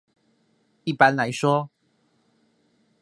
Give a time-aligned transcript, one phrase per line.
[0.83, 1.69] 一般來說